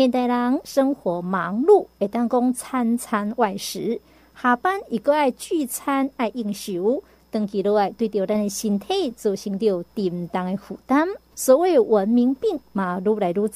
[0.00, 4.00] 现代人生活忙碌，会当讲餐餐外食，
[4.34, 11.06] 下班一个爱聚餐爱应酬，长期落来对着咱的身体造成着沉重的负担。
[11.34, 13.50] 所谓文明病嘛，愈来愈多，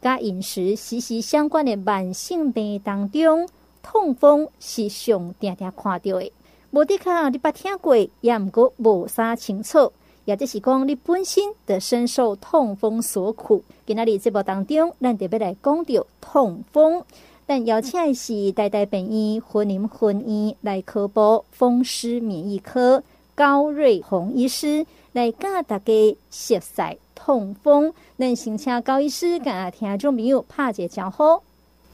[0.00, 3.46] 甲饮食息息相关的慢性病当中，
[3.82, 6.32] 痛风是上常常看到的。
[6.70, 9.92] 无的确你捌听过，也毋过无啥清楚。
[10.26, 13.62] 也就是讲，你本身的深受痛风所苦。
[13.86, 17.04] 今仔日节目当中，咱特别来讲到痛风。
[17.46, 23.00] 咱邀请的是台大病院云林分院内科部风湿免疫科
[23.36, 27.94] 高瑞红医师来教大家熟悉痛风。
[28.18, 31.40] 咱先请高医师甲听众朋友拍一个招呼。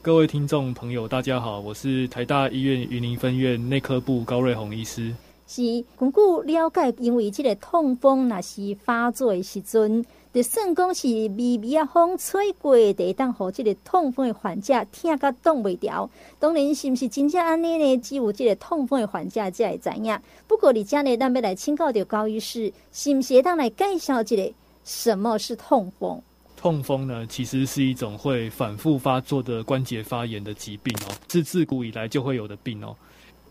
[0.01, 5.13] 各位听众朋友，大家好，我是台大医院云林分院内科部高瑞红医师。
[5.53, 10.03] 是根据了解，因为这个痛风若是发作的时阵，
[10.33, 11.07] 就算讲是
[11.37, 16.09] 微微啊风吹过，就会当互这个痛风的患者听甲挡袂牢。
[16.39, 17.97] 当然，是毋是真正安尼呢？
[17.97, 20.19] 只有这个痛风的患者才会知影。
[20.47, 24.51] 不过，你将来咱要来请教着高医师，是毋是会当来介绍这个
[24.83, 26.19] 什么是痛风？
[26.57, 32.95] 痛风呢，其实是一种会反复发作的关节发炎的疾病哦，是自古以来就会有的病哦。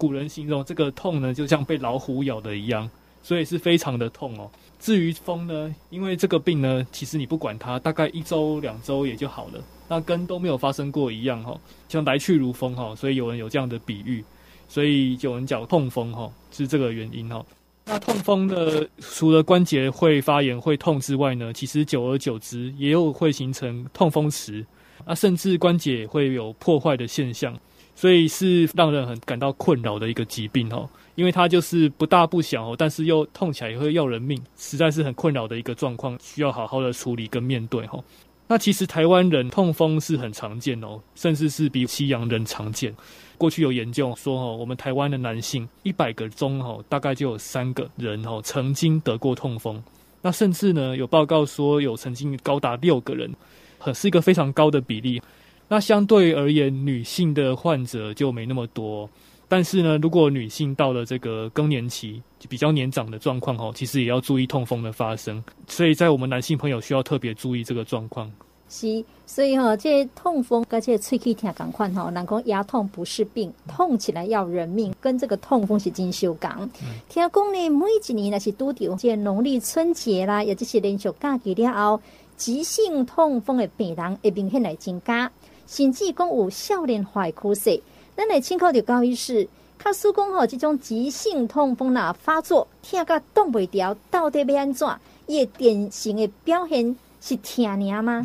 [0.02, 2.90] 古人形容这个痛呢，就像被老虎咬的一样，
[3.22, 4.50] 所以是非常的痛哦。
[4.80, 11.56] 至于风呢，因为这个病呢，其实你不管它，大概一周两周也就好了，那跟都没有发生过一样哈，
[11.88, 12.92] 像来去如风哈。
[12.96, 14.24] 所以有人有这样的比喻，
[14.66, 17.46] 所以有人讲痛风哈，是这个原因哈。
[17.84, 24.66] 那痛风呢，除了关节会发炎会痛之外呢，其实久而久之也有会形成痛风池，
[25.04, 27.56] 啊，甚至关节会有破坏的现象。
[27.94, 38.02] 所以是让人很感到困扰的一个疾病哦，因为它就是不大不小哦，但是又痛起来也会要人命，实在是很困扰的一个状况，需要好好的处理跟面对哦。
[38.48, 42.94] 那其实台湾人痛风是很常见哦，甚至是比西洋人常见。
[43.38, 49.82] 过去有研究说哦，我们台湾的男性一百个中哦，大概就有三个人哦曾经得过痛风。
[50.20, 53.32] 那甚至呢有报告说有曾经高达六个人，
[53.78, 55.20] 很是一个非常高的比例。
[55.68, 59.08] 那相对而言，女性的患者就没那么多。
[59.48, 65.42] 但是呢，如果女性到了这个更年期，就比较年长的状况哦，其实也要注意痛风的发生。
[65.66, 68.30] 所以在我们男性朋友需要特别注意这个状况。
[68.70, 76.50] 是，所以哈，这痛风跟这喙齿疼同款哈，人讲牙痛不是病，痛起来要人命，跟这个痛风是真相共。
[76.80, 82.00] 嗯、听讲呢，每一年那是拄到这农历春节啦，也就是连续假期了后，
[82.38, 85.30] 急性痛风的病人会明显来增加。
[85.72, 87.82] 甚至讲有少年化的趋势，
[88.14, 94.86] 咱来请教着高医师，卡叔讲吼，这种急性痛风呐发作，疼甲动袂调，到底要安怎？
[95.26, 98.22] 伊诶典型的表现是疼尔吗？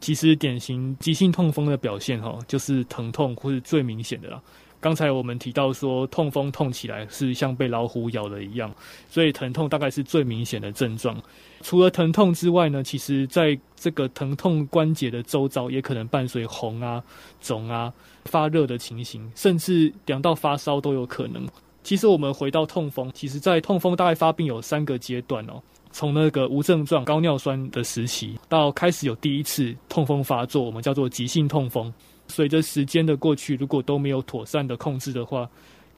[0.00, 4.40] 其实典型急性痛风的表现吼，就是疼痛或是最明显的啦。
[4.86, 8.72] 刚才我们提到说，痛风痛起来是像被老虎咬了一样，
[9.10, 11.20] 所以疼痛大概是最明显的症状。
[11.60, 17.02] 除了疼痛之外呢，其实在这个疼痛关节的周遭，也可能伴随红啊、
[17.40, 17.92] 肿啊、
[18.26, 21.44] 发热的情形，甚至凉到发烧都有可能。
[21.82, 25.60] 其实我们回到痛风，其实在痛风大概发病有三个阶段哦，
[25.90, 31.92] 从那个无症状高尿酸的时期，到开始有第一次痛风发作，我们叫做急性痛风。
[32.28, 35.48] 随着时间的过去，如果都没有妥善的控制的话，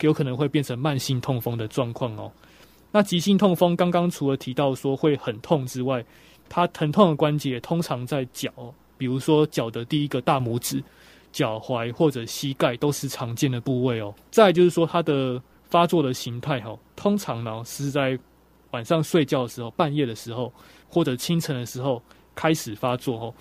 [0.00, 2.30] 有可能会变成慢性痛风的状况哦。
[2.90, 6.04] 那急性痛风刚刚除了提到说会很痛之外，
[6.48, 8.50] 它疼痛的关节通常在脚，
[8.96, 10.82] 比如说脚的第一个大拇指、
[11.30, 14.14] 脚踝或者膝盖都是常见的部位哦。
[14.30, 18.18] 再就是说它的发作的形态哈，通常呢是在
[18.70, 20.52] 晚上睡觉的时候、半夜的时候
[20.88, 22.02] 或者清晨的时候
[22.34, 23.34] 开始发作哦。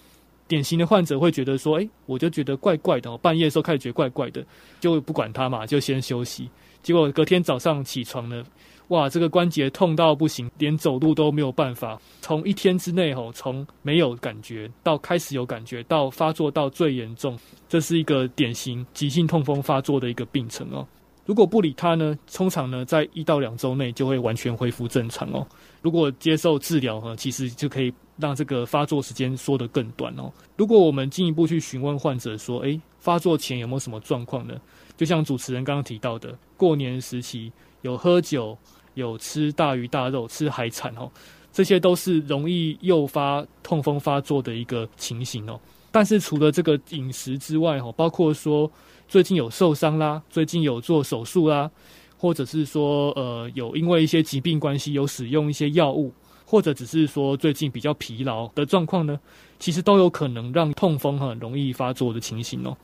[0.47, 4.45] 典型的患者会觉得说：“诶，我就觉得怪怪的，半夜的时候开始觉得怪怪的，
[4.79, 6.49] 就不管他嘛，就先休息。
[6.81, 8.41] 结果隔天早上起床呢，
[8.87, 11.99] 哇，这个关节痛到不行，连走路都没有办法。
[12.21, 17.37] 从一天之内吼，从没有感觉到开始有感觉，到发作到最严重，
[17.67, 20.87] 这是一个典型急性痛风发作的一个病程哦。
[21.25, 25.45] 如果不理他呢，通常呢在一到两周内就会完全恢复正常哦。
[25.81, 30.31] 如果接受治疗呢，其实就可以。”让这个发作时间缩得更短哦。
[30.57, 34.55] 如果我们进一步去询问患者说：“诶，发作前有没有什么状况呢？”
[34.97, 37.51] 就像主持人刚刚提到的，过年时期
[37.83, 38.57] 有喝酒、
[38.95, 41.09] 有吃大鱼大肉、吃海产哦，
[41.53, 45.59] 这些都是容易诱发痛风发作的一个情形哦。
[45.91, 48.69] 但是除了这个饮食之外哦，包括说
[49.07, 51.69] 最近有受伤啦，最近有做手术啦，
[52.17, 56.11] 或者是说呃有因为一些疾病关系有使用一些药物。
[56.49, 59.19] 或者只是说最近比较疲劳的状况呢，
[59.59, 62.75] 其实都有可能让痛风很容易发作的情形哦。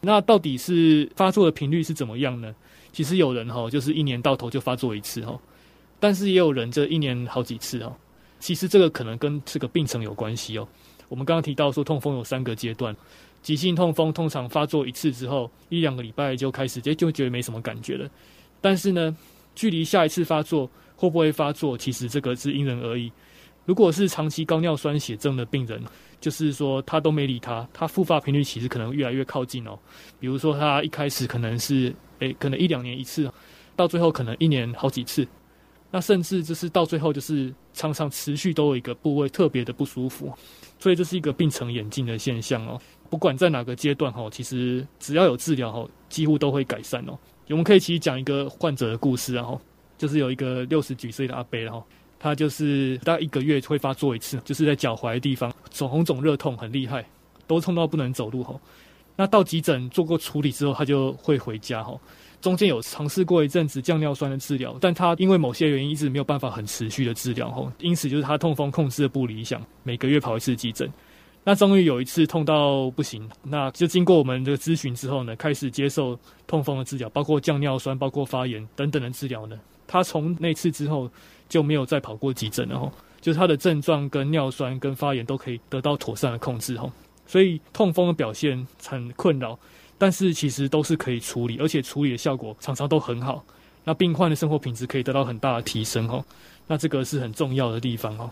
[0.00, 2.54] 那到底是发作的频率是怎么样呢？
[2.92, 5.36] 其实有人哈，就是一年到头就发作一次哈，
[5.98, 7.92] 但是也有人这一年好几次哈。
[8.38, 10.66] 其实这个可能跟这个病程有关系哦。
[11.08, 12.96] 我们刚刚提到说，痛风有三个阶段，
[13.42, 18.08] 急性痛风通常发作一次之后，一两个礼拜就开始就就觉得没什么感觉了。
[18.60, 19.14] 但是呢，
[19.54, 20.70] 距离下一次发作
[21.00, 23.10] 会不会发作，其实这个是因人而异。
[23.64, 25.82] 如果是长期高尿酸血症的病人，
[26.20, 29.78] 就是说他都没理他，他复发频率其实可能越来越靠近哦。
[30.18, 33.32] 比如说他一开始可能是诶，可能一两年一次，
[33.74, 35.26] 到最后可能一年好几次。
[35.90, 40.30] 那甚至就是到最后，就是常常持续都有一个部位特别的不舒服，
[40.78, 42.78] 所以这是一个病程演进的现象哦。
[43.08, 47.18] 不管在哪个阶段哈，其实只要有治疗哈，几乎都会改善哦。
[47.48, 49.60] 我们可以其实讲一个患者的故事，然后
[50.00, 51.84] 就是有一个六十几岁的阿伯，然后
[52.18, 57.04] 他就是大概一个月会发作一次，就是在脚踝的地方肿红肿热痛很厉害，
[57.46, 58.58] 都痛到不能走路哈。
[59.14, 61.94] 那到急诊做过处理之后，他就会回家哈。
[62.40, 70.90] 中间有尝试过一阵子降尿酸的治疗，但他因为某些原因一直没有办法很持续的治疗吼，因此就是他痛风控制的不理想，每个月跑一次急诊。
[71.44, 79.58] 那终于有一次痛到不行，那就经过我们的咨询之后呢，开始接受痛风的治疗，包括降尿酸、包括发炎等等的治疗呢。
[79.92, 81.10] 他从那次之后
[81.48, 86.92] 就没有再跑过急诊了吼，就是他的症状跟尿酸跟发炎都可以得到妥善的控制吼，
[87.26, 89.58] 所以痛风的表现很困扰。
[89.98, 93.44] 但是其实都是可以处理，而且处理的效果常常都很好。
[93.82, 96.24] 那病患的生活品质可以得到很大的提升哈。
[96.68, 98.30] 那这个是很重要的地方哦。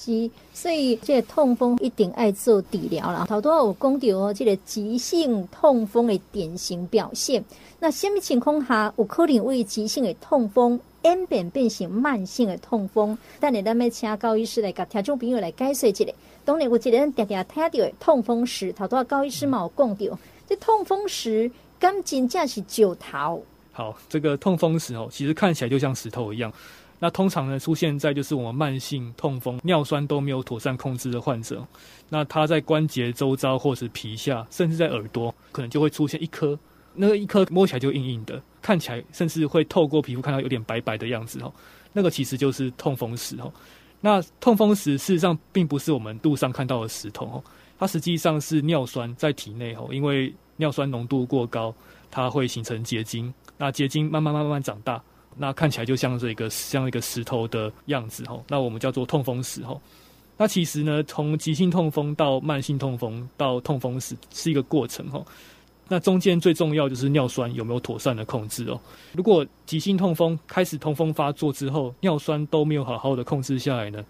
[0.00, 3.26] 是，所以这个痛风一定爱做治疗啦。
[3.28, 7.44] 头多有讲到哦，这个急性痛风的典型表现。
[7.80, 13.18] 那什么情况下有可能为急性的痛风演变变成慢性的痛风？
[13.40, 16.04] 但你咱们请高医师来给听众朋友来解释一下。
[16.44, 20.18] 当然，有一个人常常听到的痛风时，头多高医师嘛有讲到。
[20.48, 21.50] 这痛风石
[21.80, 23.42] 刚真正是石头。
[23.72, 26.52] 好，这个痛风石哦，其实看起来就像石头一样。
[26.98, 31.66] 那通常呢，出现在就是我们慢性痛风尿酸都没有妥善控制的患者。
[32.08, 36.58] 那他在关节周遭，或是皮下，甚至在耳朵，可能就会出现一颗。
[36.94, 41.52] 那个一颗摸起来就硬硬的，看起来甚至会透过皮肤看到有点白白的样子哦。
[41.92, 43.52] 那个其实就是痛风石哦。
[44.00, 47.44] 那痛风石事实上并不是我们路上看到的石头哦。
[47.78, 51.72] 它实际上是尿酸在体内哦，因为尿酸浓度过高，
[52.10, 53.32] 它会形成结晶。
[53.56, 55.00] 那结晶慢慢慢慢长大，
[55.36, 58.44] 那看起来就像是一个像一个石头的样子吼。
[58.48, 59.80] 那我们叫做痛风石吼。
[60.36, 65.26] 那其实呢，从急性痛风到慢性痛风到痛风石是一个过程吼。
[65.88, 68.78] 那中间最重要就是尿酸有没有妥善的控制哦。
[69.14, 74.04] 如果急性痛风开始痛风发作之后，尿酸都没有好好的控制下来呢，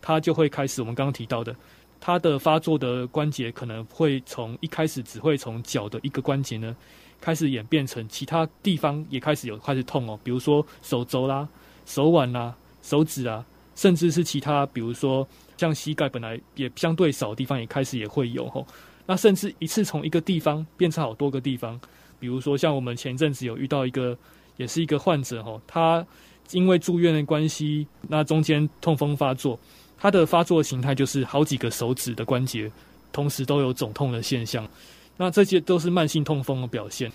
[0.00, 1.54] 它就会开始我们刚刚提到的。
[2.00, 6.76] 它的发作的关节可能会从一开始只会从脚的一个关节呢，
[7.24, 11.48] 开始演变成其他地方也开始有开始痛哦，比如说手肘啦、
[11.86, 13.42] 手腕啦、手指啊，
[13.74, 15.26] 甚至是其他，比如说
[15.56, 18.66] 像膝盖本来也相对少的地方也开始也会有吼。
[19.06, 21.80] 那甚至一次从一个地方变成好多个地方，
[22.20, 24.14] 比如说像我们前阵子有遇到一个
[24.58, 26.06] 也是一个患者吼，他
[26.50, 29.58] 因为住院的关系，那中间痛风发作。
[29.96, 32.70] 它的发作形态就是好几个手指的关节
[33.10, 34.68] 同时都有肿痛的现象，
[35.16, 37.10] 那这些都是慢性痛风的表现。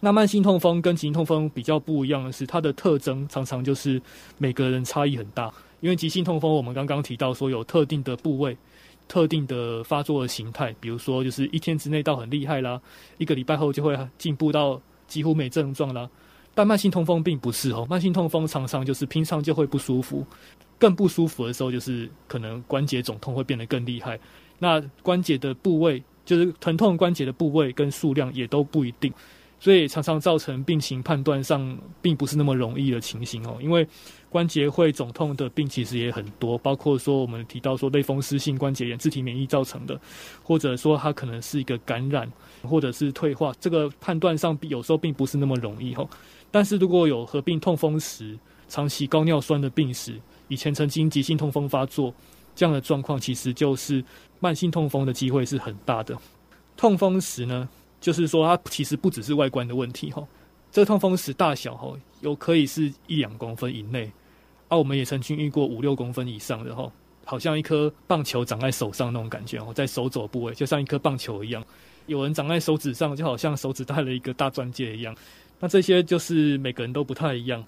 [0.00, 4.00] 那慢性痛风跟急性痛风比较不一样的是，它的特征常常就是
[4.36, 5.52] 每个人差异很大。
[5.80, 8.56] 因为急性痛风，我们刚刚提到说有特定的部位、
[9.08, 12.80] 特定的发作的形态，比如说就是一天之内到很厉害啦，
[13.18, 16.08] 一个礼拜后就会进步到几乎没症状啦。
[16.54, 20.26] 但慢性痛风并不是哦，慢性痛风常常就是平常就会不舒服。
[20.78, 24.18] 更不舒服的时候，就是可能关节肿痛会变得更厉害。
[24.58, 29.12] 那关节的部位，就是疼痛关节的部位跟数量也都不一定，
[29.60, 33.58] 所以常常造成病情判断上并不是那么容易的情形哦。
[33.60, 33.86] 因为
[34.30, 40.00] 关节会肿痛的病其实也很多，包括说我们提到说类风湿性关节炎、自体免疫造成的，
[40.42, 42.30] 或者说它可能是一个感染，
[42.62, 46.08] 或者是退化，这个判断上有时候并不是那么容易哦。
[46.50, 52.12] 但是如果有合并痛风石、长期高尿酸的病史，以前曾经急性痛风发作，
[52.56, 54.02] 这样的状况其实就是
[54.44, 56.14] 慢性痛风的机会是很大的。
[56.76, 57.66] 痛风石呢，
[57.98, 60.22] 就是说它其实不只是外观的问题哈，
[60.70, 64.12] 这痛风石大小哈，有可以是一两公分以内，
[64.68, 66.92] 啊，我们也曾经遇过五六公分以上的哈，
[67.24, 71.64] 好像一颗棒球长在手上那种感觉哦，在手肘部位就像一颗棒球一样，
[72.04, 75.16] 有人长在手指上，就好像手指戴了一个大钻戒一样。
[75.58, 77.64] 那这些就是每个人都不太一样。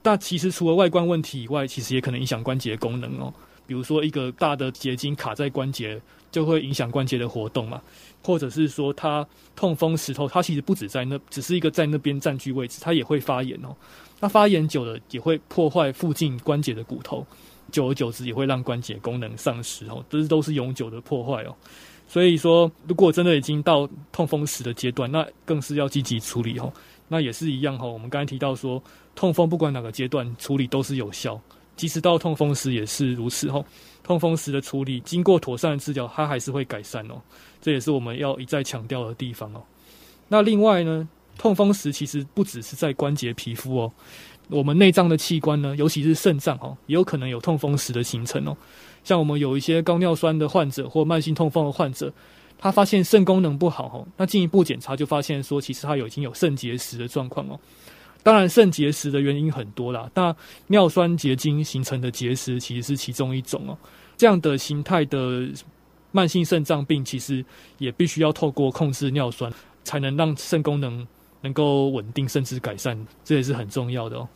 [0.00, 3.32] 但其实除了外观问题以外，其实也可能影响关节功能哦。
[3.68, 6.00] 比如说一个大的结晶卡在关节，
[6.32, 7.80] 就会影响关节的活动嘛。
[8.24, 13.68] 或者是说它痛风石头，它其实不止在那，只是一个在那边占据位置，它也会发炎哦。
[14.18, 17.24] 那发炎久了也会破坏附近关节的骨头，
[17.70, 20.04] 久而久之也会让关节功能丧失哦。
[20.08, 21.54] 这是都是永久的破坏哦。
[22.08, 26.72] 所以说，如果真的已经到痛风石的阶段，那更是要积极处理哦。
[27.06, 28.82] 那也是一样哈，我们刚才提到说，
[29.14, 31.40] 痛风不管哪个阶段处理都是有效，
[31.78, 33.64] 即使到痛风石也是如此哦。
[34.02, 37.14] 痛风石的处理经过妥善的治疗，它还是会改善哦，
[37.62, 39.62] 这也是我们要一再强调的地方哦。
[40.28, 41.08] 那另外呢，
[41.38, 43.92] 痛风石其实不只是在关节皮肤哦，
[44.50, 48.54] 我们内脏的器官呢，尤其是肾脏哦，也有可能有痛风石的形成哦。
[49.04, 52.12] 像我们有一些高尿酸的患者或慢性痛风的患者。
[52.60, 57.56] 他发现肾功能不好哦，那进一步检查就发现说，其实他有已经有肾结石的状况哦。
[58.22, 60.34] 当然，肾结石的原因很多啦，那
[60.66, 63.78] 尿酸结晶形成的结石其实是其中一种哦。
[64.16, 65.48] 这样的形态的
[66.12, 67.44] 慢性肾脏病，其实
[67.78, 69.50] 也必须要透过控制尿酸，
[69.84, 71.06] 才能让肾功能
[71.40, 74.28] 能够稳定甚至改善，这也是很重要的哦。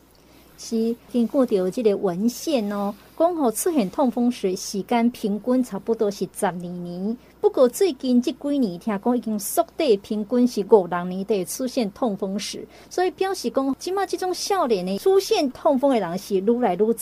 [0.58, 16.94] 是经过掉这个文献哦，讲吼出现痛风石时间平均差不多是十二年，不过最近这几年听讲已经缩短，平均是五六年才出现痛风石，所以表示讲，起码这种少年呢出现痛风的人是愈来愈多。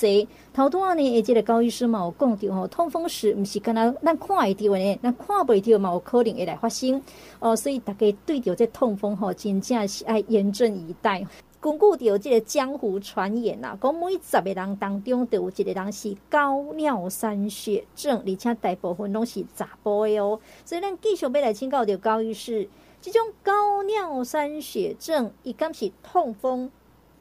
[0.52, 7.00] 头拄仔呢，诶，这个高医师嘛有讲到吼，痛风石毋是干那咱看会到的，咱看不到嘛有可能会来发生
[7.38, 11.24] 哦，所以大家对着这痛风吼，真正是爱严阵以待。
[11.60, 20.40] 根据着这个江湖传言呐，讲每十个人当中都有一个人是高尿酸血症，而且大部分拢是查甫的哦。
[20.64, 22.66] 所以咱继续要来请教着高医师，
[23.02, 26.70] 这种高尿酸血症伊敢是痛风？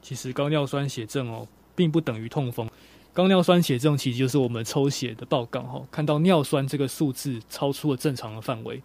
[0.00, 2.66] 其实高尿酸血症哦，并不等于痛风。
[3.12, 8.80] 高尿酸血症其实就是我们抽血的报告哈，看到尿酸这个数字超出了正常的范围。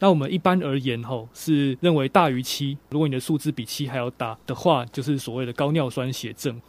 [0.00, 6.60] 那我们一般而言，吼是认为大于七，如果你的数字比七还要大的话，就是所谓的高尿酸血症。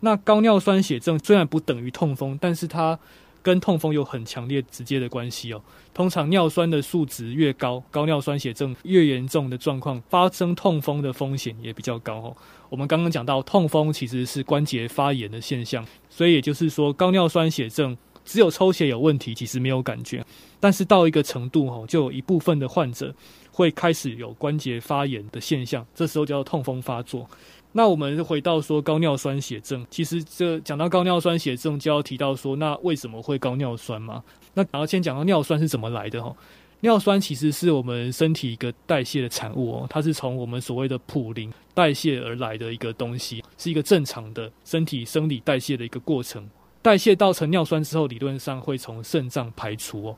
[0.00, 2.98] 那高尿酸血症虽然不等于痛风，但是它
[3.46, 5.62] 跟痛风有很强烈直接的关系哦。
[5.94, 12.36] 通常尿酸的数值越高，高尿酸血症越严重的状况，发生痛风的风险也比较高哦。
[12.68, 17.96] 我们刚刚讲到，痛风其实是关节发炎的现象，所以也就是说，高尿酸血症。
[18.24, 20.20] 只有抽血有问题，其实没有感觉，
[20.58, 23.14] 但是到一个程度吼，就有一部分的患者
[23.52, 27.30] 会开始有关节发炎的现象，这时候叫痛风发作。
[27.76, 34.24] 那我们回到说高尿酸血症，其实这讲到高尿酸血症，就要提到说，那为什么会高尿酸吗？
[34.54, 36.34] 那然后先讲到尿酸是怎么来的吼，
[36.80, 46.48] 尿酸其实是我们身体一个代谢的产物哦，它是从我们所谓的普林代谢而来的一个东西，是一个正常的身体生理代谢的一个过程。
[46.80, 50.16] 代谢到成尿酸之后，理论上会从肾脏排出哦。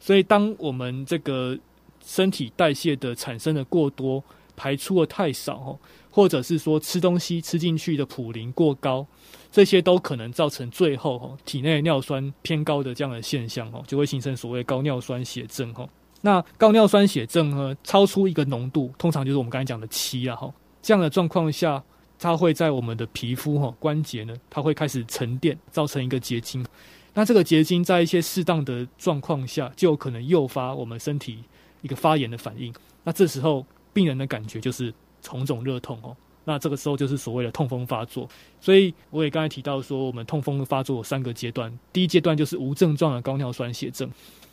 [0.00, 1.56] 所以，当我们这个
[2.04, 4.20] 身体代谢的产生的过多，
[4.56, 5.78] 排出的太少哦，
[6.16, 9.06] 或者是说吃东西吃进去的普林过高，
[9.52, 15.86] 这些都可能造成最后哦体内尿酸偏高的这样的现象哦，就会形成所谓高尿酸血症哦。
[16.22, 21.84] 那高尿酸血症呢，超出一个浓度，通常就是我们刚才讲的七啊哈，这样的状况下。
[22.18, 26.64] 它会在我们的皮肤哈关节呢，它会开始沉淀，造成一个结晶。
[27.12, 31.44] 那这个结晶在一些适当的状况下，就有可能诱发我们身体
[31.82, 32.72] 一个发炎的反应。
[33.04, 34.94] 那这时候病人的感觉就是
[35.28, 36.16] 红肿热痛哦。
[36.44, 38.28] 那这个时候就是所谓的痛风发作。
[38.60, 44.10] 所以我也刚才提到说，我们痛风发作有三个阶段，第一阶段就是无症状的高尿酸血症。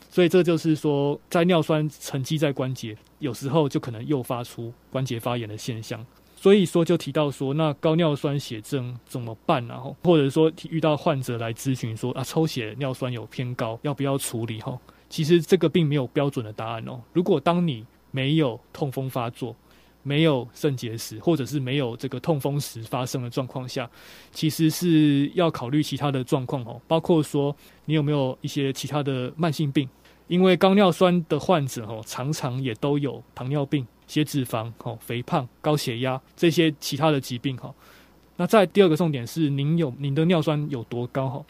[0.09, 6.05] 所以这就是说，在尿酸沉积在关节，有时候就可能诱发出关节发炎的现象。
[6.35, 9.79] 所以说，就提到说，那高尿酸血症怎么办呢？
[9.79, 14.59] 哈，或者说遇到患者来咨询说啊，抽血尿酸有偏高，要不要处理？
[14.59, 14.77] 哈，
[15.09, 16.99] 其实这个并没有标准的答案哦。
[17.13, 19.55] 如果当你没有痛风发作，
[20.03, 23.89] 没有肾结石，或者是没有这个痛风石发生的状况下，
[24.31, 27.55] 其实是要考虑其他的状况哦，包括说
[27.85, 29.89] 你有没有一些其他的慢性病，
[30.27, 33.87] 因为高尿酸的患者哦，常常也都有糖尿病。
[34.05, 34.69] 血脂肪、
[34.99, 37.73] 肥胖、高血压这些其他的疾病哈，
[38.35, 41.43] 那在第二个重点是，您有您的尿酸有多高哈？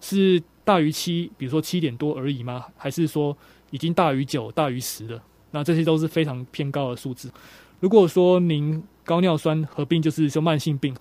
[0.00, 2.66] 是大于七，比如说七点多而已吗？
[2.76, 3.34] 还是说
[3.70, 5.22] 已经大于九、大于十了？
[5.52, 7.30] 那这些都是非常偏高的数字。
[7.80, 10.94] 如果说您高尿酸合并就是说慢性病，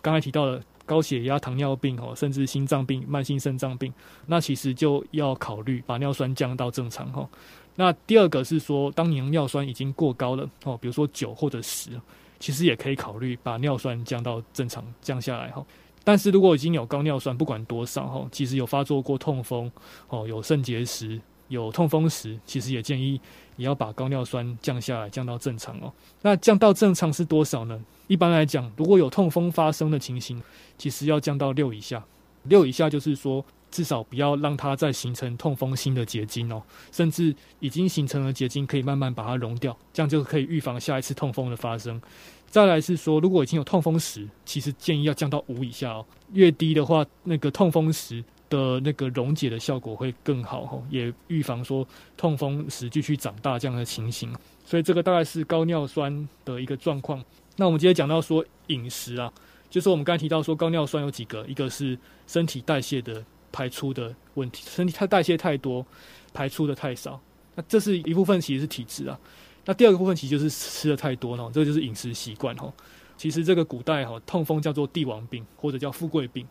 [0.00, 3.92] 刚才提到的高血压、糖尿病哦，甚至心脏病、慢性肾脏病，
[4.26, 7.28] 那其实就要考虑把尿酸降到正常哈。
[7.74, 11.90] 那第二个是说，当您尿酸已经过高了哦，比如说九或者十，
[12.38, 15.64] 其实也可以考虑把尿酸降到正常降下来哈。
[16.04, 19.70] 但是如果已经有高尿酸，不管多少哈，其实有发作过痛风
[20.08, 23.20] 哦，有肾结石、有痛风石，其实也建议
[23.56, 25.92] 也要把高尿酸降下来，降到正常哦。
[26.22, 27.82] 那降到正常是多少呢？
[28.06, 30.40] 一般来讲，如果有痛风发生的情形，
[30.78, 32.04] 其实要降到六以下。
[32.44, 42.00] 六以下就是说，至少不要让它再形成痛风新的结晶哦，甚至已经形成了结晶，可以慢慢把它溶掉，这样就可以预防下一次痛风的发生。
[42.48, 46.06] 再来是说，如果已经有痛风时，其实建议要降到五以下哦。
[46.32, 51.86] 越低的话，那个痛风时的那个溶解的效果会更好哦，也预防说
[52.16, 54.32] 痛风时继续长大这样的情形。
[54.64, 57.24] 所以这个大概是高尿酸的一个状况。
[57.56, 59.32] 那我们接着讲到说饮食啊，
[59.70, 65.86] 就是我们刚才提到说高尿酸有几个，一个是身体代谢的排出的问题，身体它代谢太多，
[66.34, 67.20] 排出的太少，
[67.54, 69.18] 那这是一部分，其实是体质啊。
[69.64, 72.72] 那第二个部分其实就是吃的太多呢，这个就是饮食习惯哈。
[73.16, 76.46] 其实这个古代哈，痛风叫做帝王病或者叫富贵病，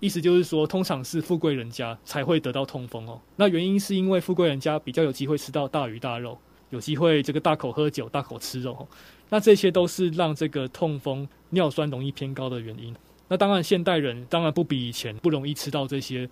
[0.00, 3.20] 意思就是说，通常是富贵人家才会得到痛风哦。
[3.36, 6.38] 那原因是因为富贵人家比较有机会吃到大鱼大肉，
[6.70, 8.86] 有机会这个大口喝酒、大口吃肉，
[9.28, 12.94] 那这些都是让这个痛风尿酸容易偏高的原因。
[13.28, 16.28] 那当然，现代人当然不比以前不容易吃到这些。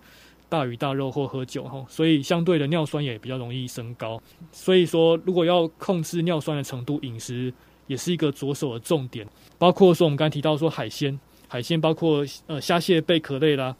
[0.49, 4.17] 大鱼大肉或喝酒哈，所以相对的尿酸也比较容易升高。
[4.49, 7.53] 所以说，如果要控制尿酸的程度，饮食
[7.85, 9.27] 也是一个着手的重点。
[9.57, 13.75] 包括说我们刚才提到说海鲜，海鲜包括呃虾蟹贝壳类啦，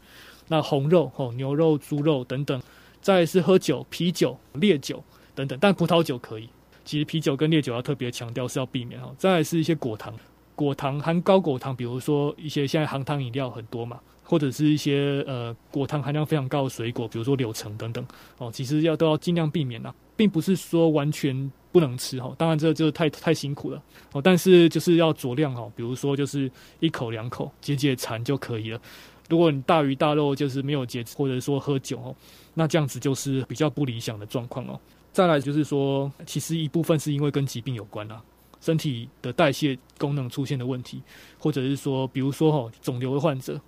[0.48, 2.60] 那红肉哦牛肉、猪肉等等。
[3.00, 5.02] 再是喝酒，啤酒、烈酒
[5.34, 6.48] 等等，但葡萄酒可以。
[6.84, 9.14] 其实啤酒跟烈酒要特别强调是要避免哈。
[9.16, 10.12] 再来是一些果糖，
[10.54, 14.00] 果糖含高果糖，比如说一些现在含糖饮料很多嘛。
[14.24, 18.06] 或者是一些呃果糖含量非常高的水果，比如说柳橙等等
[18.36, 23.82] 哦，其实要都要尽量避免呐，并不是说完全不能吃哈，当然这就太太辛苦了
[24.12, 28.80] 哦，但是就是要酌量哦，比如说就是一口两口解解馋就可以了。
[29.28, 32.16] 如果你大鱼大肉就是没有节制，或者说喝酒哦，
[32.54, 34.80] 那这样子就是比较不理想的状况哦。
[35.12, 38.22] 再来就是说，其实一部分是因为跟疾病有关啦，
[38.60, 41.02] 身体的代谢功能出现的问题，
[41.38, 43.60] 或者是说，比如说哈肿瘤的患者。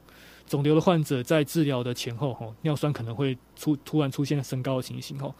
[0.46, 5.32] 肿瘤的患者在治疗的前后，吼尿酸可能会出突然出现升高的情形，吼。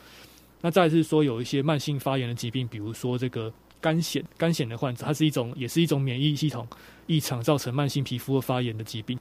[0.61, 6.67] 那再是说有一些慢性发炎的疾病，比如说这个干癬，干癬的患者，它是一种也是一种免疫系统
[7.07, 9.19] 异常造成慢性皮肤的发炎的疾病。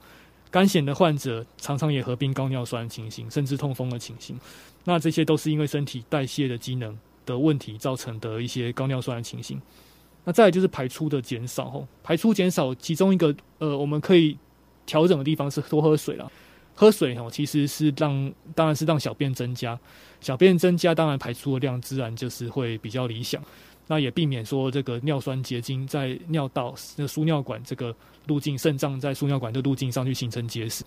[0.50, 4.38] 干癬的患者常常也合并高尿酸情形，甚至痛风的情形。
[4.84, 9.60] 那这些都是因为身体代谢的机能的问题造成的一些高尿酸的情形。
[10.24, 14.36] 那再就是排出的减少，排出减少，其中一个呃，我们可以。
[14.86, 16.32] 调整的地方是多喝水了，
[16.80, 19.78] 喝水哦，其实是让，当然是让小便增加，
[20.22, 23.38] 小便增加，当然排出的量自然就是会比较理想，
[23.86, 27.94] 那也避免说这个尿酸结晶在尿道、那输尿管这个
[28.28, 30.82] 路径、肾脏在输尿管的路径上去形成结石。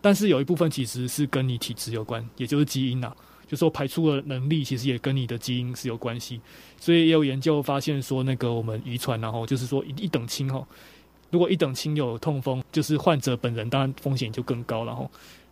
[0.00, 6.40] 但是有一部分其实是跟你体质有关，也就是基因呐、啊，就说排出的能力其实也跟你的基因是有关系，
[6.76, 10.66] 所以也有研究发现说，那个我们遗传然后就是说一一等亲哈。
[11.30, 15.08] 如果一等亲有痛风，就是患者本人当然风险就更高了哈。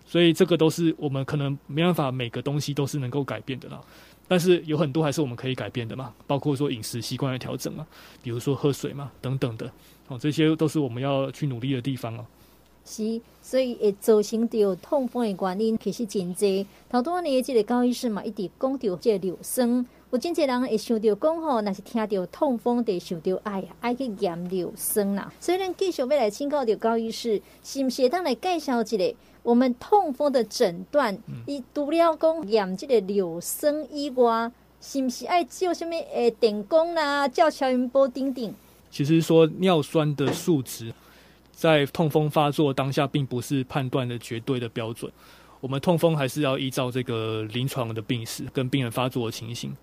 [0.06, 3.80] 所以这个都是我们可能没办法每个东西都是能够改变的啦。
[4.28, 7.86] 但是有很多还是我们可以改变的嘛，包括说饮食习惯的调整啊，
[8.22, 9.70] 比如说喝水嘛等等的
[10.08, 12.24] 哦，这些都是我们要去努力的地方啊。
[12.86, 16.66] 是，所以会造成到痛风的原因其实真济。
[16.90, 19.86] 头多年这个高医师嘛，一直讲到这个尿酸。
[20.14, 25.32] 有真济人会想到讲吼，若是听到痛风得想到哎呀，爱去验尿酸啦。
[25.40, 31.18] 所以咱继续要来请教到高医师，是不是当来介绍一个我们痛风的诊断？
[31.48, 34.48] 伊除了讲验这个尿酸以外，
[34.80, 38.54] 是不是爱照什么诶电工啦，照超音波等等？
[38.92, 40.94] 其实说尿酸的数值，
[41.50, 45.10] 在痛风发作当下，并不是判断的绝对的标准。
[45.60, 49.74] 我们痛风还是要依照这个临床的病史跟病人发作的情形。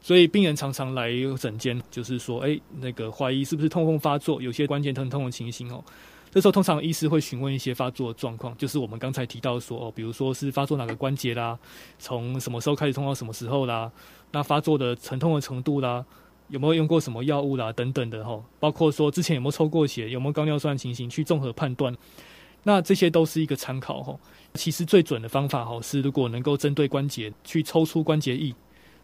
[0.00, 5.82] 所以病人常常来诊间，就是说，哎，那个怀疑是不是痛风发作，有些关节疼痛的情形哦。
[6.30, 11.58] 这时候通常医师会询问一些发作的状况，就是我们刚才提到说，哦，比如说是发作哪个关节啦，
[11.98, 13.90] 从什么时候开始痛到什么时候啦，
[14.32, 16.04] 那发作的疼痛的程度啦，
[16.48, 21.96] 有没有用过什么药物啦，等等的哈，包括说之前有没有抽过血，有没有高尿酸的情形，去综合判断。
[22.64, 24.14] 那这些都是一个参考哈。
[24.54, 28.52] 其实最准的方法哈，是如果能够针对关节去抽出关节液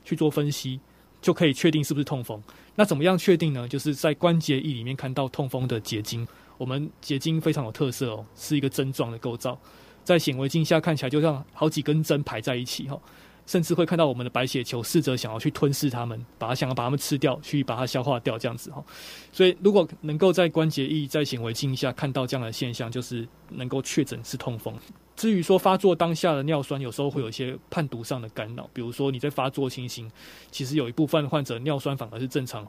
[0.04, 0.80] 去做分析。
[1.20, 2.42] 就可以确定是不是痛风。
[2.74, 3.68] 那怎么样确定呢？
[3.68, 6.26] 就是在关节液里面看到痛风的结晶。
[6.58, 9.56] 我们结晶非常有特色哦，是一个针状的构造，
[10.02, 13.00] 在显微镜下看起来就像好几根针排在一起哈。
[13.46, 18.84] 甚至会看到我们的白血球试着想要去吞噬它们，把它想要把它们吃掉，去把它消化掉这样子哈。
[19.30, 24.76] 所以如果能够在关节液在显微镜下看到这样的现象，就是能够确诊是痛风。
[25.22, 30.10] 至于说发作当下的尿酸，有时候会有一些判读上的干扰，比如说你在发作情形，
[30.50, 32.66] 其实有一部分患者尿酸反而是正常，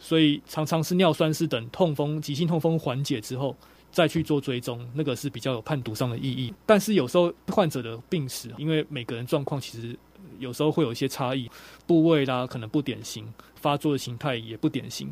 [0.00, 3.56] 所以常常是尿酸是等痛风急性痛风缓解之后
[3.92, 6.52] 再去做追踪，那个是比较有判读上的意义。
[6.66, 9.96] 但是有时候患者的病史，因为每个人状况其实
[10.40, 11.48] 有时候会有一些差异，
[11.86, 15.08] 部位啦可能不典型，发作的形态也不典型，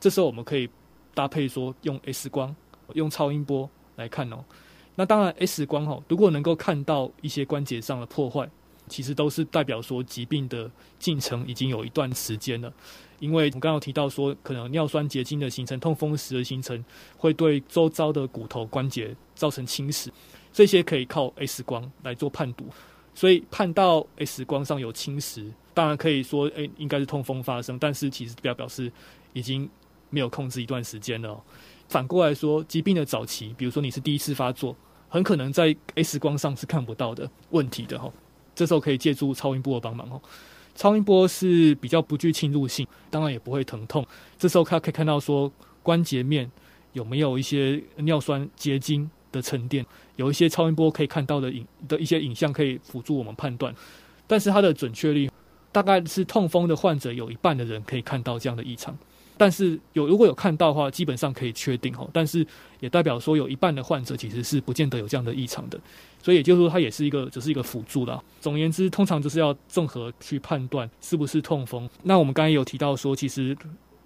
[0.00, 0.68] 这时候我们可以
[1.14, 2.52] 搭配说用 X 光、
[2.94, 4.44] 用超音波来看哦。
[4.94, 8.48] 那当然，X 光哈，如果能够看到一些关节上的破坏，
[8.88, 12.72] 其实都是代表说疾病的进程已经有一段时间了。
[13.18, 16.84] 因为我们刚刚有提到说，可能尿酸结晶的形成、痛风石的形成，
[17.16, 20.08] 会对周遭的骨头关节造成侵蚀，
[20.52, 22.66] 这些可以靠 X 光来做判读。
[23.14, 28.90] 所以判到 X 光上有侵蚀，当然可以说，诶，应该是痛风发生，但是其实表表示
[29.32, 29.70] 已经
[30.10, 31.40] 没有控制一段时间了。
[31.92, 34.74] 反过来说，疾病的早期，比如说你是第一次发作，
[35.10, 38.10] 很可能在 X 光上是看不到的问题的哈。
[38.54, 40.18] 这时候可以借助超音波的帮忙哦。
[40.74, 44.06] 超音波是比较不具侵入性，当然也不会疼痛。
[44.38, 45.52] 这时候他可以看到说
[45.82, 46.50] 关节面
[46.94, 49.84] 有没有一些尿酸结晶的沉淀，
[50.16, 53.74] 有一些超音波可以看到的影的一些影像可以辅助我们判断。
[54.26, 55.30] 但是它的准确率
[55.70, 58.96] 大概是痛风的患者有一半的人可以看到这样的异常。
[59.42, 62.08] 但是有如果有看到的话，基本上可以确定哈。
[62.12, 62.46] 但是
[62.78, 65.76] 也代表说有一半的患者其实是不见得有这样的异常的，
[66.22, 68.22] 所以也就是说它也是一个只是一个辅助啦。
[68.40, 71.90] 总而言之，通常就是要综合去判断是不是痛风。
[72.04, 73.56] 那我们刚才有提到说，其实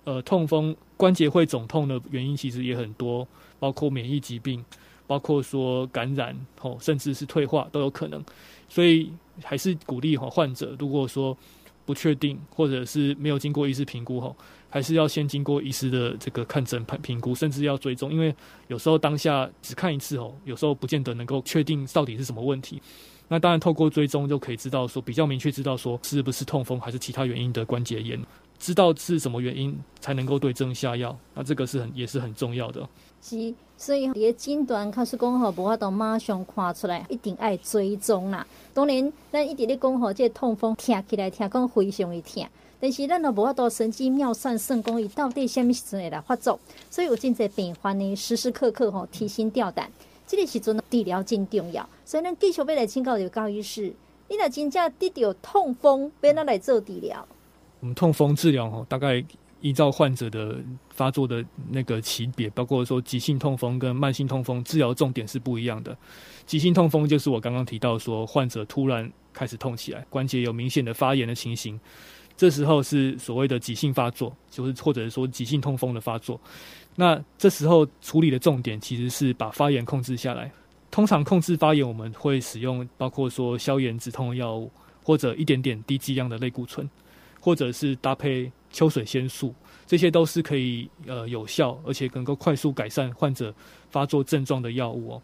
[0.05, 4.65] 呃痛风关节会肿痛的原因其实也很多，包括免疫疾病，
[5.07, 8.25] 包括说感染吼，甚至是退化都有可能。
[8.71, 9.13] 所以
[9.45, 11.37] 还是鼓励哈患者，如果说
[11.85, 14.35] 不确定或者是没有经过医师评估后。
[14.77, 18.35] 还是要先经过医师的这个看诊判评估，甚至要追踪，因为
[18.69, 22.83] 有时候当下只看一次哦，有时候不见得能够确定到底是什么问题。
[23.27, 28.21] 那当然透过追踪就可以知道说，比较明确知道说是不是痛风还是其他原因的关节炎，
[28.59, 31.19] 知道是什么原因才能够对症下药。
[31.33, 32.87] 那这个是很也是很重要的。
[33.23, 38.47] 是，所以你的诊断卡是讲吼，无法度马上看出来，一定爱追踪啦。
[38.75, 42.47] 当然，咱一直咧讲吼，这个痛风听起来听讲非常的痛。
[42.79, 46.59] 但是咱若无法度神机妙算算讲伊到底什么时阵会来发作，
[46.91, 49.91] 所以有真侪病患呢，时时刻刻吼提心吊胆。
[50.27, 53.95] 这个时阵治疗真重要，所以咱继续要来请教刘高医师，
[54.29, 57.25] 你若真正得到痛风，要哪来做治疗？
[57.79, 59.25] 我们痛风治疗吼，大概
[59.61, 60.57] 依照患者的
[60.91, 65.97] 发作的那个级别，包括说急性痛风跟慢性痛风，治疗重点是不一样的。
[66.45, 71.79] 急性痛风就是我刚刚提到说，患者突然开始痛起来，关节有明显的发炎的情形。
[72.37, 76.39] 这时候是所谓的急性发作，就是或者说急性痛风的发作。
[76.95, 80.51] 那这时候处理的重点其实是把发炎控制下来。
[80.91, 84.71] 通常控制发炎，我们会使用包括说消炎止痛药物，
[85.03, 86.89] 或者一点点低剂量的类固醇，
[87.41, 89.55] 或者是搭配秋水仙素，
[89.87, 93.55] 这些都是可以呃有效而且能够快速改善患者
[93.91, 95.23] 发作症状的药物哦。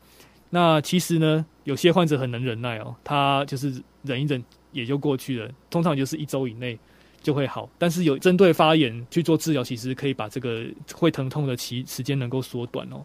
[0.51, 6.79] 那其实呢，有些患者很能忍耐哦，他就是忍一忍也就过去了，通常就是一周以内。
[7.23, 13.05] 就会好，但是有针对发炎去做治疗，其实可以把这个会疼痛的期时间能够缩短哦，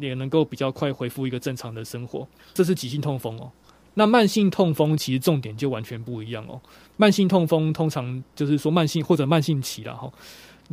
[0.00, 2.26] 也能够比较快恢复一个正常的生活。
[2.54, 3.50] 这是急性痛风哦。
[3.94, 6.60] 那慢性痛风其实重点就完全不一样哦。
[6.96, 10.10] 慢性痛风通常就是说慢性或者慢性期了哈，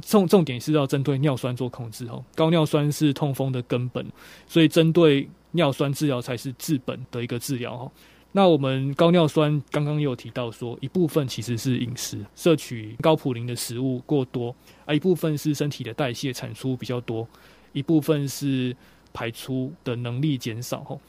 [0.02, 2.24] 重重点是要针对尿酸做控制哦。
[2.36, 4.06] 高尿酸是痛风的根本，
[4.48, 7.92] 所以针对尿酸治疗才是治本的一个治疗哦。
[8.36, 17.26] 那我们高尿酸刚刚有提到说，一部分其实是饮食摄取高普林的食物过多，啊，一部分是身体的代谢产出比较多，
[17.72, 18.76] 一部分是
[19.14, 20.84] 排出的能力减少。
[20.84, 21.00] 吼，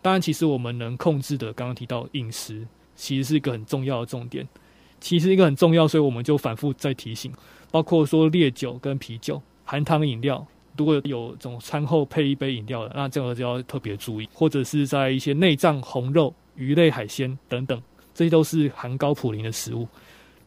[0.00, 4.46] 当然，其实我们能控制的，刚刚提到饮食，其实是一个很重要的重点。
[5.00, 7.32] 其实一个很重要，所以我们就反复在提醒，
[7.72, 10.46] 包括说烈酒跟啤酒、含糖饮料，
[10.76, 16.32] 如果有种餐后配一杯饮料的，那这个就要特别注意，或者是在一些内脏红肉。
[16.56, 17.80] 鱼类、海鲜等等，
[18.14, 19.86] 这些都是含高普林的食物。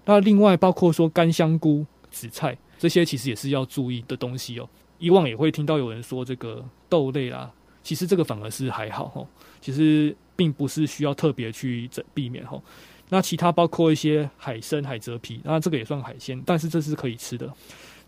[0.05, 4.67] 那另外包括说干香菇、紫菜，这些其实也是要注意的东西哦。
[4.97, 7.49] 以往也会听到有人说这个豆类啦，
[7.83, 9.27] 其实这个反而是还好吼，
[9.61, 12.61] 其实并不是需要特别去避免吼。
[13.09, 17.51] 那其他包括一些海参、海蜇皮，那这个也算海鲜，但是这是可以吃的。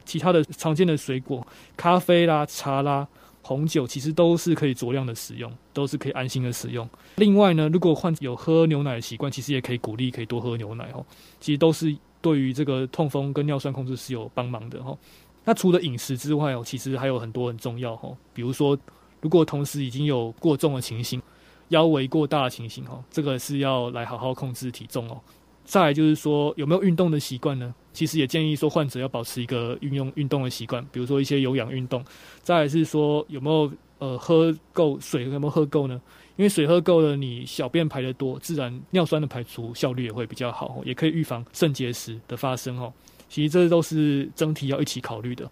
[0.04, 1.46] 其他的常见的水果，
[1.78, 3.08] 咖啡啦、茶啦、
[3.52, 6.90] 红酒，其实都是可以酌量的使用，都是可以安心的使用。
[7.18, 11.06] 另外呢，如果患有喝牛奶的习惯，其实也可以鼓励可以多喝牛奶哦。
[11.42, 14.98] 其实都是对于这个痛风跟尿酸控制是有帮忙的哦。
[15.44, 18.78] 那除了饮食之外哦，其实还有很多很重要哦，比如说，
[19.20, 21.22] 如果同时已经有过重的情形，
[21.70, 25.20] 腰围过大的情形哦，这个是要来好好控制体重哦。
[25.66, 27.74] 再来就是说，有没有运动的习惯呢？
[27.94, 32.04] 其实也建议说，患者要保持一个运用运动的习惯，比如说一些有氧运动。
[32.42, 36.02] 再来是说，有没有呃喝够水，有没有喝够呢？
[36.38, 42.92] 因为水喝够了，你小便排得多，自然尿酸的排除效率也会比较好，也可以预防肾结石的发生哦。
[43.30, 45.50] 其实这都是整体要一起考虑的。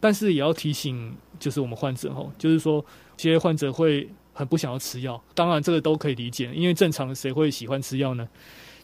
[0.00, 2.84] 但是也要提醒，就是我们患者吼，就是说，
[3.16, 5.22] 这些患者会很不想要吃药。
[5.32, 8.28] 当然，这个都可以理解，因为正常谁会喜欢吃药呢？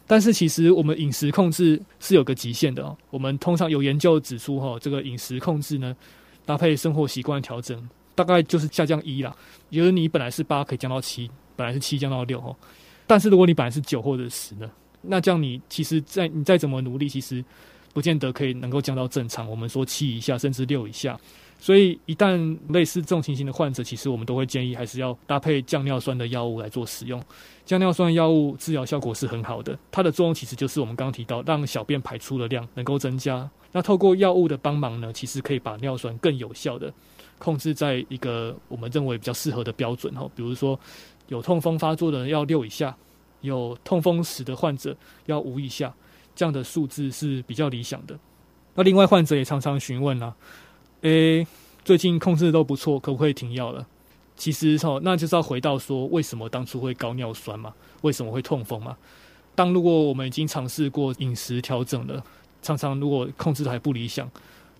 [0.09, 2.97] 但是其实我们饮食控制是有个极限的哦。
[3.11, 5.95] 我们通常有研究指出，哈，这个饮食控制呢，
[6.47, 9.31] 搭配生活习惯调整，大概就是下降一啦。
[9.69, 12.41] 也就是你本来是八，可以降到七；本来是七，降到六。
[12.41, 12.55] 哈，
[13.05, 14.67] 但是如果你本来是九或者十呢，
[15.03, 17.45] 那这样你其实再你再怎么努力，其实
[17.93, 19.47] 不见得可以能够降到正常。
[19.47, 21.15] 我们说七以下，甚至六以下。
[21.61, 27.21] 所以，一旦类似这种情形的患者，其实我们都会建议还是要搭配降尿酸的药物来做使用。
[27.65, 33.49] 降尿酸药物治疗效果是很好的，它的作用其实就是我们刚刚提到，让小便排出的量能够增加。
[33.73, 36.91] 那透过药物的帮忙呢，其实可以把尿酸更有效的
[37.37, 40.27] 控制在一个我们认为比较适合的标准哈。
[40.33, 40.79] 比如说，
[41.27, 42.95] 有痛风发作的人要六以下，
[43.41, 44.95] 有痛风史的患者
[45.25, 45.93] 要五以下，
[46.33, 48.17] 这样的数字是比较理想的。
[48.75, 50.33] 那另外，患者也常常询问啊。
[51.01, 51.47] 诶，
[51.85, 53.87] 最近控制都不错，可不可以停药了？
[54.35, 57.73] 其实哈，那就是要回到说，为什么当初会高尿酸嘛？
[58.01, 58.97] 为什么会痛风嘛？
[59.55, 62.23] 当如果我们已经尝试过饮食调整了，
[62.61, 64.29] 常常如果控制的还不理想，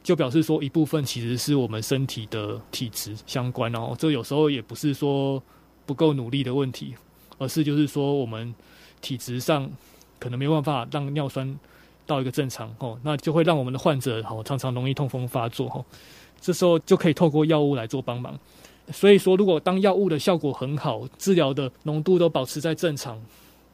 [0.03, 3.95] 就表示说一部分其实是我们身体的体质相关哦。
[3.97, 5.41] 这有时候也不是说
[5.85, 6.95] 不够努力的问题，
[7.37, 8.53] 而是就是说我们
[9.01, 9.69] 体质上
[10.19, 11.57] 可能没办法让尿酸。
[12.09, 15.85] 到一个正常哦，那就会让我们的患者哦常常容易痛风发作哦，
[16.41, 18.37] 这时候就可以透过药物来做帮忙。
[18.91, 23.21] 所以说，如果当药物的效果很好，治疗的浓度都保持在正常，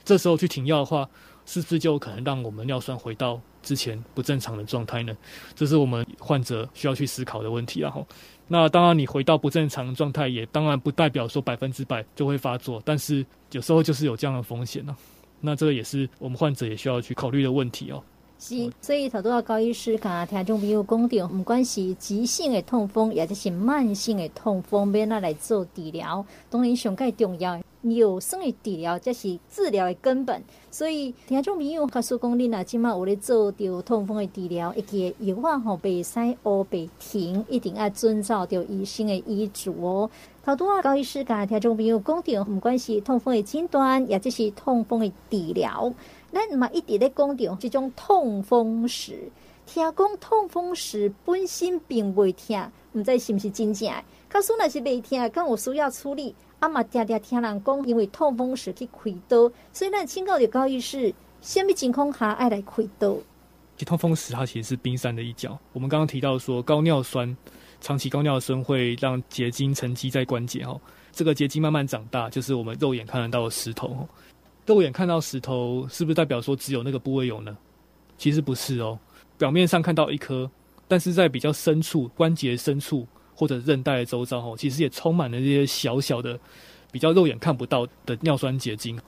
[0.04, 1.10] 这时候去停药的话，
[1.46, 5.16] 是不是就可能让我们尿酸回到之前不正常的状态呢？
[5.56, 7.80] 这是我们患者需要去思考的问题。
[7.80, 8.06] 然后，
[8.50, 14.94] 那当然你回到不正常状态，也当然不代表说百分之百就会发作，但是有时候就是有这样的风险呢。
[15.40, 18.04] 那这个也是我们患者也需要去考虑的问题哦。
[18.38, 27.60] 是，所以头拄仔高医师甲听众朋友讲到，不管是急性的痛风，也就是慢性的痛风，要哪来做治疗，当然上盖重要。
[27.82, 30.42] 尿酸的治疗才是治疗的根本。
[30.72, 40.10] 所以听众朋友告诉讲，你若即马有咧做着痛风的治疗，一个药啊吼，袂使乌白停，一定要遵照着医生的医嘱哦。
[40.44, 45.94] 头拄仔高医师甲听众朋友讲到，不管是痛风的诊断，也就是痛风的治疗。
[46.32, 49.32] 咱嘛一直咧讲着这种痛风石，
[49.66, 53.90] 听讲痛风石本身并未痛，毋知是毋是真正？
[54.30, 56.36] 假使若是未痛，敢有需要处理？
[56.60, 63.16] 啊嘛，常常听人讲，因为痛风石去开刀，所以咱请教着高医师，什么情况下爱来开刀？
[63.78, 65.58] 其实痛风石它其实是冰山的一角。
[65.74, 67.36] 我们刚刚提到说，高尿酸，
[67.82, 70.80] 长期高尿酸会让结晶沉积在关节哦，
[71.12, 74.08] 这个结晶慢慢长大，就是我们肉眼看得到的石头。
[74.66, 77.56] 肉眼看到石头，是不是代表说只有那个部位有呢？
[78.18, 78.98] 其实不是哦。
[79.38, 80.50] 表面上看到一颗，
[80.88, 86.40] 但是在比较深处，关节深处或者韧带的周遭，哦，其实也充满了这些小小的、
[86.92, 89.00] 比较肉眼看不到的尿酸结晶。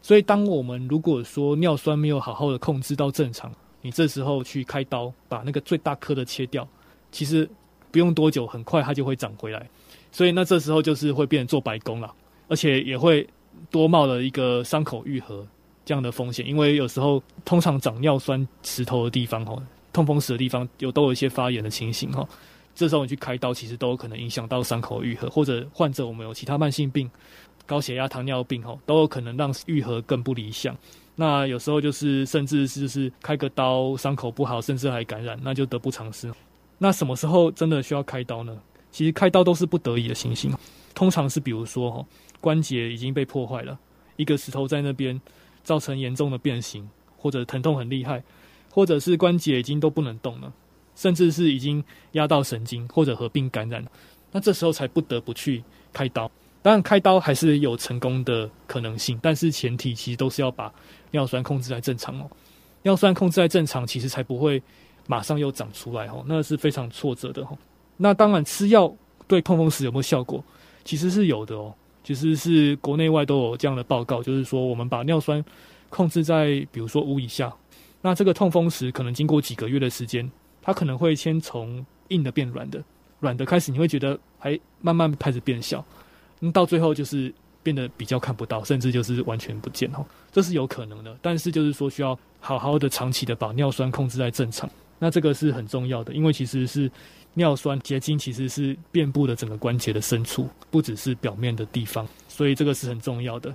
[0.00, 6.68] 所以，当我们如果说尿酸没有好好的控制到正常，你这时候去开刀把那个最大颗的切掉，
[7.10, 7.48] 其实
[7.90, 9.68] 不用多久，很快它就会长回来。
[10.12, 12.14] 所以，那这时候就是会变成做白工了，
[12.46, 13.26] 而且也会。
[13.70, 15.46] 多冒了一个伤口愈合
[15.84, 19.60] 这样的风险，因为有时候通常长尿酸石头的地方，哈，
[19.92, 22.28] 痛风石的地方有都有一些发炎的情形，哈，
[22.74, 27.10] 这时候你去开刀，其实都有可能影响到伤口愈合，或者患者我们有其他慢性病，
[27.66, 30.76] 高血压、糖尿病，哈，都有可能让愈合更不理想。
[31.16, 36.32] 那有时候就是甚至是就是开个刀，伤口不好，甚至还感染，那就得不偿失。
[36.78, 38.56] 那什么时候真的需要开刀呢？
[38.90, 40.54] 其实开刀都是不得已的情形，
[40.94, 42.06] 通常是比如说哈。
[42.42, 43.78] 关节已经被破坏了，
[44.16, 45.18] 一个石头在那边
[45.64, 48.22] 造成严重的变形，或者疼痛很厉害，
[48.70, 50.52] 或者是关节已经都不能动了，
[50.94, 53.82] 甚至是已经压到神经或者合并感染，
[54.32, 56.30] 那这时候才不得不去开刀。
[56.60, 60.70] 当然，开刀还是有成功的可能性，但是前提其实都是要把
[61.12, 62.28] 尿酸控制在正常哦。
[62.82, 64.62] 尿酸控制在正常，其实才不会
[65.06, 67.56] 马上又长出来哦，那是非常挫折的哦。
[67.96, 68.94] 那当然，吃药。
[69.28, 70.44] 对痛风石有没有效果？
[70.84, 71.72] 其实是有的哦，
[72.02, 75.44] 其实是国内外都有这样的报告，就是说我们把尿酸
[75.88, 77.52] 控制在比如说五以下，
[78.00, 82.82] 那这个痛风石可能经过几个月的时间，它可能会先从硬的变软的，
[83.20, 85.84] 软的开始你会觉得还慢慢开始变小，
[86.40, 87.32] 那到最后就是。
[87.64, 91.16] 变得比较看不到，甚至就是完全不见哦，这是有可能的。
[91.22, 96.90] 但是就是说，需要好好的长期的把尿酸控制在正常，那这个是很重要的，因为其实是
[97.34, 103.54] 尿酸结晶其实是遍布的整个关节的深处，不只是表面的地方，所以这个是很重要的。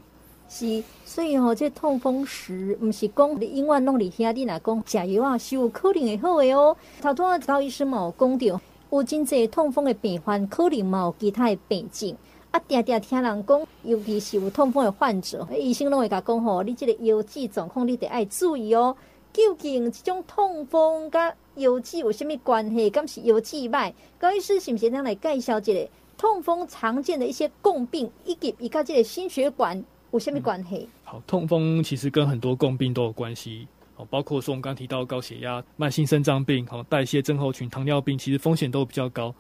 [0.50, 6.76] 是，所以哦，这痛风时不是讲你永远拢里兄弟来讲吃药啊，是有可能会好的哦。
[7.02, 8.62] 头拄高医生嘛有讲到，
[8.92, 12.16] 有真济痛风的病患可能嘛有其他的病症。
[12.50, 18.96] 啊，定定听人讲，尤其是有痛风的患者，医生拢会甲讲吼，你这个腰子状况你得爱注意哦。
[19.38, 22.90] 究竟这种痛风甲腰子有什么关系？
[22.90, 23.94] 敢是腰子歹？
[24.18, 25.74] 高医师是不是能来介绍一下
[26.18, 30.90] 痛风常见的一些共病，以及伊甲这个心血管有什么关系？
[31.04, 39.32] 好，痛风其实跟很多共病都有关系，哦，包括说我们刚提到高血压、慢性肾脏病、好代谢症候群、糖尿病，其实风险都比较高。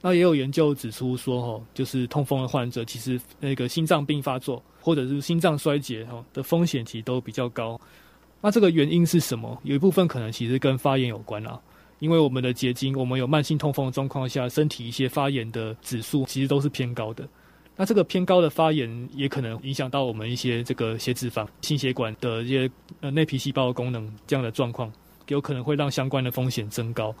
[0.00, 7.80] 那也有研究指出说，哈，就是痛风的患者，其实那个心脏病发作或者是心脏衰竭，哈的风险其实都比较高。
[8.40, 9.58] 那这个原因是什么？
[9.64, 11.60] 有一部分可能其实跟发炎有关啦，
[11.98, 17.26] 因为我们的结晶，我们有慢性痛风的状况下，身体一些发炎的指数其实都是偏高的。
[17.76, 22.70] 那这个偏高的发炎也可能影响到我们一些这个血脂肪、心血管的一些
[23.00, 24.90] 呃内皮细胞的功能这样的状况，
[25.28, 27.14] 有可能会让相关的风险增高。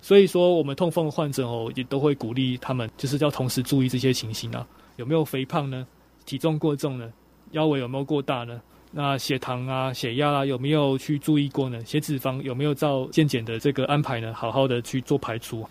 [0.00, 5.86] 所以说，我们痛风的患者哦，也都会鼓励他们，就是要同时注意这些情形啊，有没有肥胖呢？
[6.24, 7.12] 体重过重呢？
[7.50, 8.60] 腰围有没有过大呢？
[8.92, 11.84] 那血糖啊、血压啊，有没有去注意过呢？
[11.84, 14.34] 血脂肪有没有照健检的这个安排呢？
[14.34, 15.64] 好好的去做排除。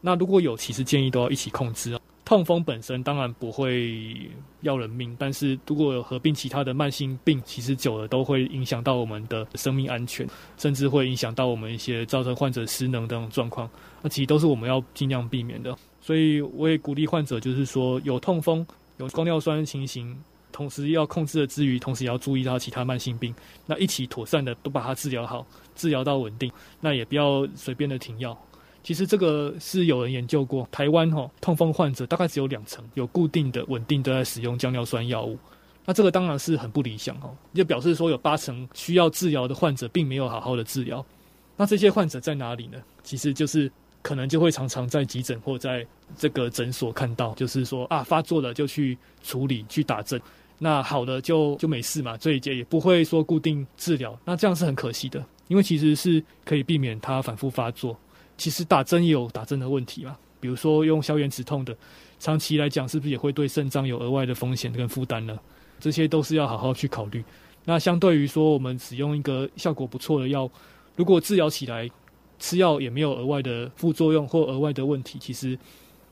[0.00, 2.00] 那如果有，其实建议都要一起控制啊。
[2.24, 4.28] 痛风本身当然不会
[4.62, 10.26] 要人命，但是如果有合并其他的慢性病，其实久了都会影响到我们的生命安全，
[10.56, 13.70] 甚至会影响到我们一些造成患者失能等状况。
[14.02, 15.76] 那其实都是我们要尽量避免的。
[16.00, 20.16] 所以我也鼓励患者，就是说有痛风、有高尿酸情形，
[20.56, 23.34] 同时要控制的之余，同时也要注意到其他慢性病，
[23.66, 28.34] 那一起妥善的都把它治疗好，治疗到稳定，那也不要随便的停药。
[28.82, 35.38] 其实这个是有人研究过，台湾哈痛风患者大概只有两成有固定的、稳定都在使用降尿酸药物，
[35.84, 41.04] 那这个当然是很不理想哈，就表示说有八成需要治疗的患者并没有好好的治疗。
[41.54, 42.78] 那这些患者在哪里呢？
[43.02, 50.20] 其实就是可能就会常常在急诊或在这个诊所看到，就是说啊发作了就去处理去打针，
[50.58, 57.96] 那好了就就没事嘛，所以也也不会说固定治疗，那这样是很可惜的，因为其实是可以避免它反复发作。
[58.38, 61.76] 其实打针也有打针的问题嘛，比如说用消炎止痛的，
[62.18, 65.38] 长期来讲是不是也会对肾脏有额外的风险跟负担呢？
[65.78, 67.22] 这些都是要好好去考虑。
[67.64, 70.50] 那相对于说我们使用一个效果不错的药，
[70.96, 71.90] 如果治疗起来
[72.38, 75.58] 吃药也没有额外的副作用或额外的问题，其实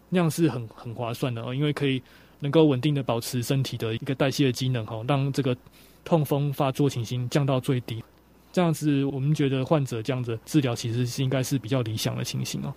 [0.09, 2.03] 那样是很很划算的哦，因为可以
[2.45, 5.57] 能够稳定的保持身体的一个代谢的机能哈，让这个
[6.05, 8.05] 痛风发作情形降到最低。
[8.53, 12.75] 这样子，我们觉得患者这样子治疗其实是应该是比较理想的情形哦。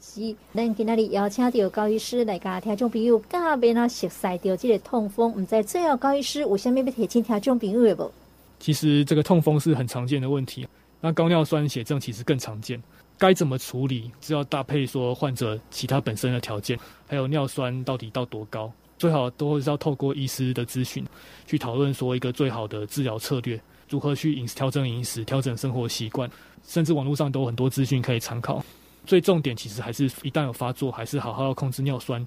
[0.00, 5.30] 是，咱今天里邀请到高医师来跟听众朋友，加倍那熟悉到这个痛风。
[5.36, 8.10] 唔知最后高医师有啥物要提醒听众朋友的不？
[8.58, 10.66] 其实这个痛风是很常见的问题，
[11.02, 12.82] 那高尿酸血症其实更常见。
[13.18, 14.10] 该怎么处理？
[14.22, 18.72] 是要搭配说患者其他本身的条件，还有尿酸到底到多高，
[19.02, 21.04] 最好都是要透过医师的咨询
[21.44, 23.60] 去讨论说一个最好的治疗策略。
[23.88, 26.30] 如何去饮食调整饮食、调整生活习惯，
[26.62, 28.64] 甚至网络上都有很多资讯可以参考。
[29.04, 32.24] 最重点其实还是一旦有发作，还是好好要控制尿酸。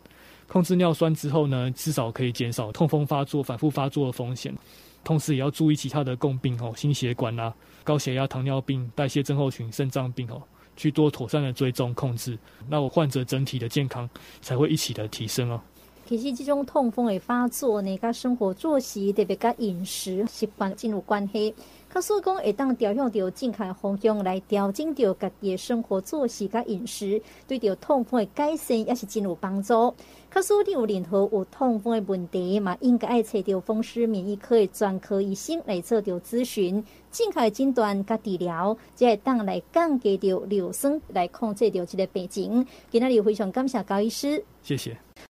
[0.48, 4.54] 控制尿酸之后呢，至少可以减少痛风发作、反复发作的风险。
[5.02, 7.54] 同时也要注意其他的共病哦，心血管啊、
[7.86, 10.44] 高血压、糖尿病、代谢症候群、肾脏病哦，
[10.76, 12.38] 去多妥善的追踪控制。
[12.68, 14.10] 那我患者整体的健康
[14.42, 15.62] 才会一起的提升哦。
[16.06, 21.54] 其实这种痛风的发作呢，跟生活作息特别跟饮食习惯进入关系。
[21.90, 29.94] 他所讲会当调向到正确方向来调整到家己的生活作息跟饮食，对到痛风的改善也是真有帮助。
[30.30, 42.66] 他说你有任何有痛风的问题嘛，应该爱找到风湿免疫科的专科医生来做到咨询，正确诊断跟治疗，才会当来降低着尿酸来控制着这个病情。
[42.92, 44.98] 今天非常感谢高医师，谢谢。